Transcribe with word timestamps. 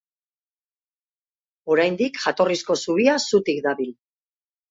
Oraindik 1.75 2.17
jatorrizko 2.23 2.79
zubia 2.85 3.17
zutik 3.27 3.63
dabil. 3.69 3.93